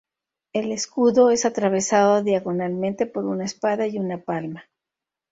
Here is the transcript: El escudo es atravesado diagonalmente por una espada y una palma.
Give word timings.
El 0.51 0.71
escudo 0.71 1.29
es 1.29 1.45
atravesado 1.45 2.23
diagonalmente 2.23 3.05
por 3.05 3.25
una 3.25 3.45
espada 3.45 3.85
y 3.85 3.99
una 3.99 4.17
palma. 4.19 4.63